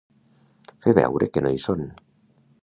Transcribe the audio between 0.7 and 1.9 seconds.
Fer veure que no hi són.